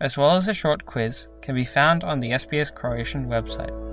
as 0.00 0.16
well 0.16 0.30
as 0.30 0.48
a 0.48 0.54
short 0.54 0.86
quiz, 0.86 1.28
can 1.42 1.54
be 1.54 1.64
found 1.64 2.04
on 2.04 2.20
the 2.20 2.30
SBS 2.30 2.74
Croatian 2.74 3.28
website. 3.28 3.90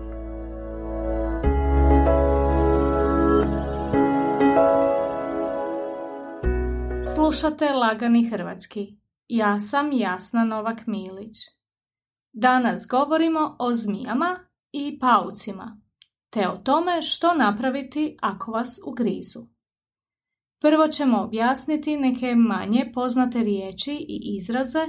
Slušate 7.15 7.73
Lagani 7.73 8.29
Hrvatski. 8.29 8.97
Ja 9.27 9.59
sam 9.59 9.91
Jasna 9.93 10.43
Novak 10.43 10.87
Milić. 10.87 11.37
Danas 12.33 12.87
govorimo 12.89 13.55
o 13.59 13.73
zmijama 13.73 14.39
i 14.71 14.99
paucima, 14.99 15.81
te 16.29 16.47
o 16.49 16.57
tome 16.57 17.01
što 17.01 17.33
napraviti 17.33 18.17
ako 18.21 18.51
vas 18.51 18.79
ugrizu. 18.85 19.47
Prvo 20.61 20.87
ćemo 20.87 21.21
objasniti 21.21 21.97
neke 21.97 22.35
manje 22.35 22.91
poznate 22.93 23.39
riječi 23.39 23.91
i 23.91 24.35
izraze 24.35 24.87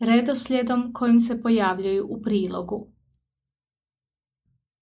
redoslijedom 0.00 0.92
kojim 0.92 1.20
se 1.20 1.42
pojavljuju 1.42 2.06
u 2.06 2.22
prilogu. 2.22 2.92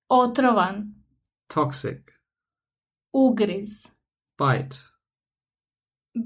Otrovan, 0.08 0.94
toxic, 1.54 2.02
ugriz, 3.12 3.68
bite, 4.38 4.76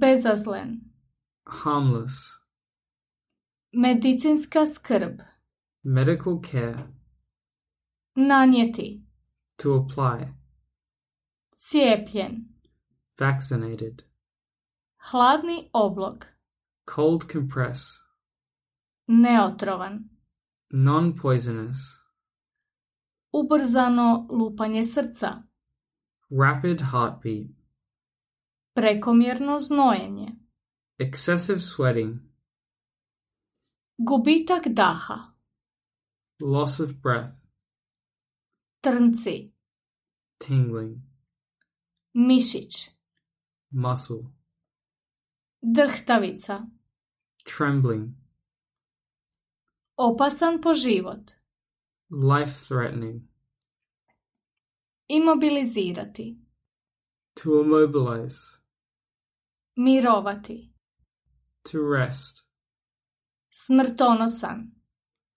bezazlen, 0.00 0.80
harmless, 1.47 2.14
medicinska 3.72 4.66
skrb, 4.66 5.20
medical 5.82 6.41
care, 6.50 6.88
nanijeti, 8.14 9.02
to 9.56 9.75
apply, 9.75 10.28
cijepljen, 11.54 12.48
vaccinated, 13.20 14.02
hladni 15.10 15.70
oblog, 15.72 16.25
cold 16.94 17.32
compress, 17.32 18.00
neotrovan, 19.11 20.08
non 20.70 21.14
poisonous, 21.14 21.98
ubrzano 23.33 24.27
lupanje 24.30 24.84
srca, 24.84 25.42
rapid 26.30 26.80
heartbeat, 26.80 27.50
prekomjerno 28.75 29.58
znojenje, 29.58 30.28
excessive 30.98 31.61
sweating, 31.61 32.20
gubitak 33.98 34.69
daha, 34.69 35.34
loss 36.41 36.78
of 36.81 36.94
breath, 37.03 37.34
trnci, 38.81 39.50
tingling, 40.38 41.03
mišić, 42.14 42.91
muscle, 43.72 44.22
drhtavica, 45.62 46.62
trembling, 47.44 48.19
opasan 50.00 50.61
po 50.61 50.75
život, 50.75 51.37
life 52.11 52.66
threatening, 52.69 53.28
imobilizirati, 55.09 56.38
to 57.34 57.61
immobilize, 57.61 58.41
mirovati, 59.77 60.72
to 61.62 61.78
rest, 61.83 62.44
smrtonosan, 63.50 64.71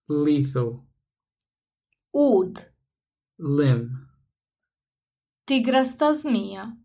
lethal, 0.08 0.86
ud, 2.12 2.60
limb, 3.38 3.90
tigrasta 5.44 6.12
zmija, 6.12 6.76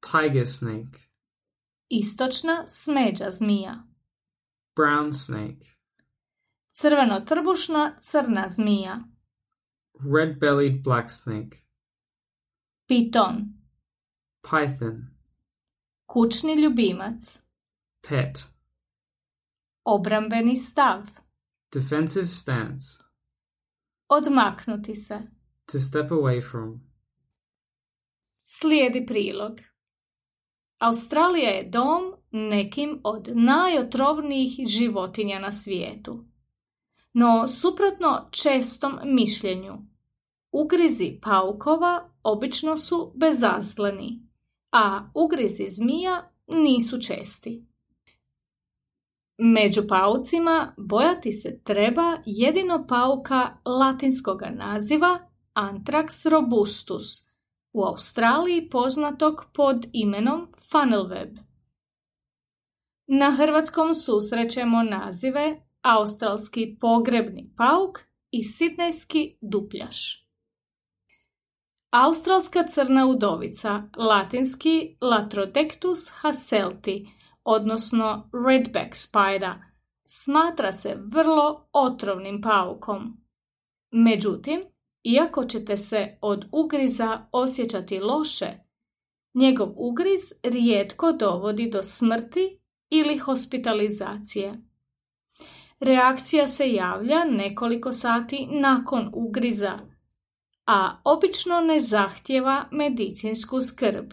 tiger 0.00 0.46
snake, 0.46 0.98
istočna 1.88 2.66
smeđa 2.66 3.30
zmija, 3.30 3.74
brown 4.76 5.12
snake, 5.12 5.81
crveno-trbušna 6.82 7.98
crna 8.00 8.48
zmija, 8.48 9.04
red 10.14 10.40
bellied 10.40 10.82
black 10.84 11.10
snake, 11.10 11.56
piton, 12.86 13.34
python, 14.50 15.06
kućni 16.06 16.54
ljubimac, 16.54 17.42
pet, 18.08 18.44
obrambeni 19.84 20.56
stav, 20.56 21.02
defensive 21.74 22.26
stance, 22.26 23.02
odmaknuti 24.08 24.96
se, 24.96 25.18
to 25.72 25.78
step 25.78 26.10
away 26.10 26.50
from, 26.50 26.80
Slijedi 28.44 29.06
prilog. 29.06 29.60
Australija 30.78 31.50
je 31.50 31.68
dom 31.70 32.14
nekim 32.30 33.00
od 33.04 33.28
najotrovnijih 33.34 34.68
životinja 34.68 35.38
na 35.38 35.52
svijetu. 35.52 36.31
No, 37.12 37.48
suprotno 37.48 38.28
čestom 38.30 38.98
mišljenju, 39.04 39.78
ugrizi 40.52 41.18
paukova 41.22 42.10
obično 42.22 42.76
su 42.76 43.12
bezazleni, 43.14 44.22
a 44.72 45.10
ugrizi 45.14 45.68
zmija 45.68 46.30
nisu 46.46 47.00
česti. 47.00 47.66
Među 49.38 49.82
paucima 49.88 50.74
bojati 50.76 51.32
se 51.32 51.60
treba 51.64 52.18
jedino 52.26 52.86
pauka 52.86 53.56
latinskoga 53.64 54.50
naziva 54.50 55.18
Anthrax 55.54 56.28
robustus, 56.30 57.26
u 57.72 57.84
Australiji 57.84 58.68
poznatog 58.70 59.44
pod 59.54 59.86
imenom 59.92 60.52
funnelweb. 60.70 61.38
Na 63.06 63.30
hrvatskom 63.30 63.94
susrećemo 63.94 64.82
nazive 64.82 65.60
australski 65.82 66.76
pogrebni 66.80 67.54
pauk 67.56 67.98
i 68.30 68.42
sidnejski 68.42 69.38
dupljaš. 69.40 70.28
Australska 71.90 72.64
crna 72.64 73.06
udovica, 73.06 73.82
latinski 73.96 74.96
Latrodectus 75.00 76.10
hasselti, 76.10 77.08
odnosno 77.44 78.30
redback 78.48 78.94
spider, 78.94 79.54
smatra 80.06 80.72
se 80.72 80.98
vrlo 81.14 81.68
otrovnim 81.72 82.40
paukom. 82.42 83.16
Međutim, 83.90 84.64
iako 85.02 85.44
ćete 85.44 85.76
se 85.76 86.18
od 86.20 86.44
ugriza 86.52 87.26
osjećati 87.32 88.00
loše, 88.00 88.46
njegov 89.34 89.68
ugriz 89.76 90.20
rijetko 90.42 91.12
dovodi 91.12 91.70
do 91.70 91.82
smrti 91.82 92.60
ili 92.90 93.18
hospitalizacije. 93.18 94.71
Reakcija 95.82 96.46
se 96.46 96.72
javlja 96.72 97.24
nekoliko 97.24 97.92
sati 97.92 98.48
nakon 98.50 99.10
ugriza, 99.14 99.78
a 100.66 101.00
obično 101.04 101.60
ne 101.60 101.80
zahtjeva 101.80 102.64
medicinsku 102.70 103.60
skrb. 103.60 104.12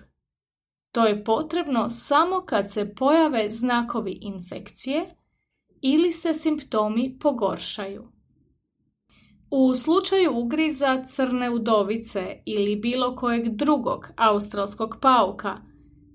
To 0.91 1.05
je 1.05 1.23
potrebno 1.23 1.89
samo 1.89 2.41
kad 2.41 2.73
se 2.73 2.95
pojave 2.95 3.49
znakovi 3.49 4.17
infekcije 4.21 5.15
ili 5.81 6.11
se 6.11 6.33
simptomi 6.33 7.17
pogoršaju. 7.19 8.07
U 9.51 9.73
slučaju 9.73 10.31
ugriza 10.37 11.03
crne 11.05 11.49
udovice 11.49 12.41
ili 12.45 12.75
bilo 12.75 13.15
kojeg 13.15 13.49
drugog 13.49 14.09
australskog 14.17 14.97
pauka, 15.01 15.57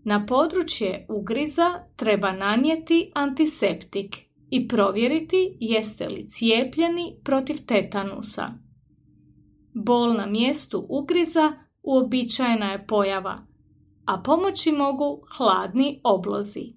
na 0.05 0.27
područje 0.27 1.07
ugriza 1.09 1.71
treba 1.97 2.33
nanijeti 2.33 3.13
antiseptik 3.15 4.24
i 4.51 4.69
provjeriti 4.69 5.57
jeste 5.61 6.09
li 6.09 6.29
cijepljeni 6.29 7.17
protiv 7.25 7.57
tetanusa. 7.67 8.51
Bol 9.75 10.15
na 10.15 10.27
mjestu 10.27 10.87
ugriza 10.89 11.53
uobičajena 11.83 12.73
je 12.73 12.87
pojava, 12.87 13.47
a 14.05 14.23
pomoći 14.23 14.73
mogu 14.73 15.23
hladni 15.37 16.01
oblozi. 16.05 16.73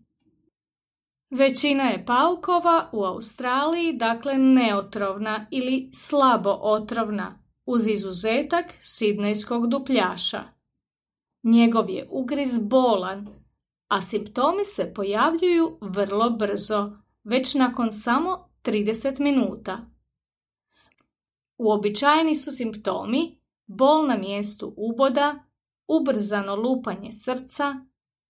Većina 1.30 1.84
je 1.84 2.06
paukova 2.06 2.90
u 2.94 3.04
Australiji 3.04 3.94
dakle 3.94 4.38
neotrovna 4.38 5.48
ili 5.52 5.92
slabo 5.94 6.58
otrovna, 6.62 7.44
uz 7.66 7.88
izuzetak 7.88 8.66
sidnejskog 8.80 9.68
dupljaša. 9.68 10.44
Njegov 11.44 11.90
je 11.90 12.08
ugriz 12.12 12.58
bolan, 12.68 13.28
a 13.88 14.02
simptomi 14.02 14.66
se 14.66 14.94
pojavljuju 14.96 15.78
vrlo 15.82 16.30
brzo, 16.30 16.92
već 17.28 17.54
nakon 17.54 17.92
samo 17.92 18.50
30 18.64 19.20
minuta. 19.20 19.90
Uobičajeni 21.58 22.36
su 22.36 22.52
simptomi 22.52 23.40
bol 23.66 24.08
na 24.08 24.18
mjestu 24.18 24.74
uboda, 24.78 25.44
ubrzano 25.88 26.56
lupanje 26.56 27.12
srca, 27.12 27.76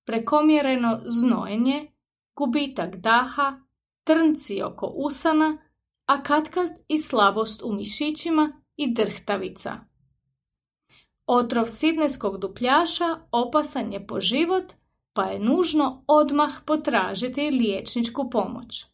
prekomjereno 0.06 1.02
znojenje, 1.06 1.92
gubitak 2.36 2.96
daha, 2.96 3.62
trnci 4.04 4.62
oko 4.62 4.86
usana, 4.86 5.58
a 6.06 6.24
katkad 6.24 6.70
i 6.88 6.98
slabost 6.98 7.62
u 7.64 7.74
mišićima 7.74 8.62
i 8.76 8.94
drhtavica. 8.94 9.76
Otrov 11.26 11.66
sidneskog 11.66 12.38
dupljaša 12.38 13.18
opasan 13.32 13.94
je 13.94 14.08
po 14.08 14.22
život, 14.22 14.74
pa 15.18 15.24
je 15.24 15.40
nužno 15.40 16.04
odmah 16.08 16.52
potražiti 16.66 17.50
liječničku 17.50 18.30
pomoć. 18.30 18.86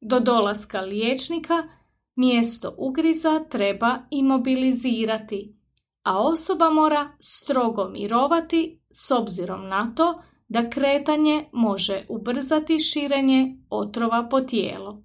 Do 0.00 0.20
dolaska 0.20 0.80
liječnika 0.80 1.68
mjesto 2.16 2.74
ugriza 2.78 3.44
treba 3.50 3.98
imobilizirati, 4.10 5.56
a 6.02 6.22
osoba 6.22 6.70
mora 6.70 7.08
strogo 7.20 7.88
mirovati 7.88 8.80
s 8.90 9.10
obzirom 9.10 9.68
na 9.68 9.94
to 9.96 10.22
da 10.48 10.70
kretanje 10.70 11.48
može 11.52 12.06
ubrzati 12.08 12.80
širenje 12.80 13.56
otrova 13.70 14.28
po 14.30 14.40
tijelu. 14.40 15.02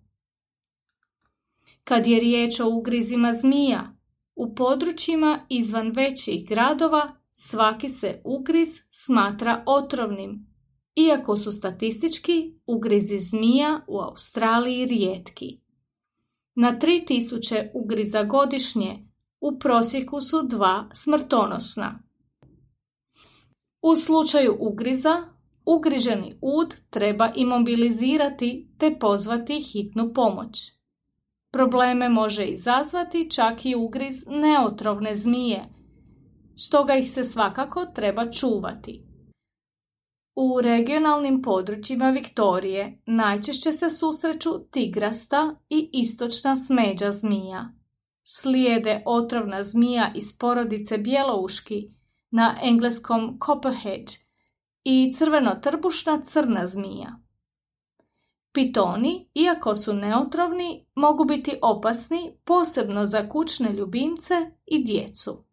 Kad 1.84 2.08
je 2.08 2.20
riječ 2.20 2.60
o 2.60 2.70
ugrizima 2.70 3.34
zmija, 3.34 3.98
u 4.36 4.56
područjima 4.56 5.40
izvan 5.50 5.92
većih 5.92 6.48
gradova 6.50 7.17
svaki 7.40 7.90
se 7.90 8.22
ugriz 8.24 8.70
smatra 8.92 9.64
otrovnim, 9.66 10.48
iako 10.96 11.38
su 11.38 11.52
statistički 11.52 12.60
ugrizi 12.66 13.20
zmija 13.20 13.82
u 13.88 14.00
Australiji 14.00 14.86
rijetki. 14.86 15.60
Na 16.56 16.80
3000 16.80 17.70
ugriza 17.74 18.24
godišnje 18.24 19.08
u 19.40 19.60
prosjeku 19.60 20.22
su 20.22 20.44
dva 20.44 20.90
smrtonosna. 20.94 22.00
U 23.82 23.96
slučaju 23.96 24.58
ugriza, 24.60 25.16
ugriženi 25.66 26.38
ud 26.42 26.76
treba 26.90 27.32
imobilizirati 27.36 28.70
te 28.78 29.00
pozvati 29.00 29.62
hitnu 29.62 30.14
pomoć. 30.14 30.60
Probleme 31.52 32.10
može 32.10 32.46
izazvati 32.46 33.30
čak 33.32 33.66
i 33.66 33.76
ugriz 33.76 34.16
neotrovne 34.28 35.16
zmije, 35.16 35.77
stoga 36.58 36.96
ih 36.96 37.12
se 37.12 37.24
svakako 37.24 37.86
treba 37.86 38.32
čuvati. 38.32 39.04
U 40.36 40.62
regionalnim 40.62 41.42
područjima 41.42 42.10
Viktorije 42.10 43.02
najčešće 43.06 43.72
se 43.72 43.90
susreću 43.90 44.50
tigrasta 44.72 45.56
i 45.70 45.90
istočna 45.94 46.56
smeđa 46.56 47.12
zmija. 47.12 47.74
Slijede 48.24 49.04
otrovna 49.06 49.64
zmija 49.64 50.12
iz 50.16 50.38
porodice 50.38 50.98
bjelouški 50.98 51.92
na 52.32 52.60
engleskom 52.64 53.40
copperhead 53.46 54.06
i 54.84 55.14
crveno-trbušna 55.14 56.22
crna 56.26 56.66
zmija. 56.66 57.20
Pitoni, 58.54 59.30
iako 59.34 59.76
su 59.76 59.94
neotrovni, 59.94 60.86
mogu 60.96 61.26
biti 61.26 61.60
opasni 61.62 62.38
posebno 62.44 63.06
za 63.06 63.30
kućne 63.30 63.74
ljubimce 63.74 64.34
i 64.66 64.84
djecu. 64.84 65.47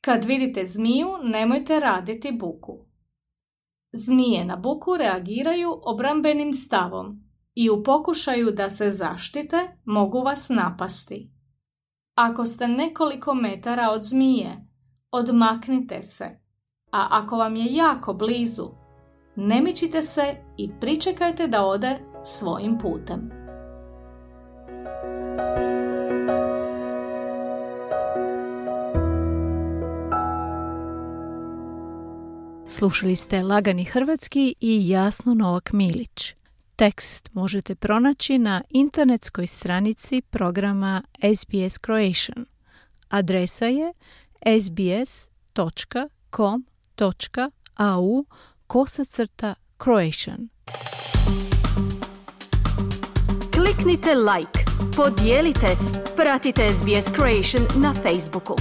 Kad 0.00 0.24
vidite 0.24 0.66
zmiju, 0.66 1.08
nemojte 1.22 1.80
raditi 1.80 2.32
buku. 2.32 2.78
Zmije 3.92 4.44
na 4.44 4.56
buku 4.56 4.96
reagiraju 4.96 5.80
obrambenim 5.82 6.52
stavom 6.52 7.24
i 7.54 7.70
u 7.70 7.82
pokušaju 7.82 8.50
da 8.50 8.70
se 8.70 8.90
zaštite 8.90 9.68
mogu 9.84 10.22
vas 10.22 10.48
napasti. 10.48 11.30
Ako 12.14 12.46
ste 12.46 12.68
nekoliko 12.68 13.34
metara 13.34 13.90
od 13.90 14.02
zmije, 14.02 14.66
odmaknite 15.10 16.02
se, 16.02 16.24
a 16.92 17.08
ako 17.10 17.36
vam 17.36 17.56
je 17.56 17.74
jako 17.74 18.14
blizu, 18.14 18.68
ne 19.36 19.60
mičite 19.60 20.02
se 20.02 20.36
i 20.56 20.70
pričekajte 20.80 21.46
da 21.46 21.64
ode 21.64 21.98
svojim 22.22 22.78
putem. 22.78 23.37
Slušali 32.78 33.16
ste 33.16 33.42
Lagani 33.42 33.84
Hrvatski 33.84 34.54
i 34.60 34.88
Jasno 34.88 35.34
Novak 35.34 35.72
Milić. 35.72 36.34
Tekst 36.76 37.30
možete 37.32 37.74
pronaći 37.74 38.38
na 38.38 38.62
internetskoj 38.70 39.46
stranici 39.46 40.22
programa 40.30 41.02
SBS 41.36 41.78
Croatian. 41.78 42.46
Adresa 43.08 43.66
je 43.66 43.92
sbs.com.au 44.62 45.14
kosacrta 48.66 49.54
Croatian. 49.84 50.48
Kliknite 53.54 54.14
like, 54.14 54.64
podijelite, 54.96 55.76
pratite 56.16 56.72
SBS 56.72 57.12
Croatian 57.14 57.66
na 57.82 57.94
Facebooku. 57.94 58.56